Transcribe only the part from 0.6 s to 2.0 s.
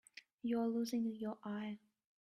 losing your eye.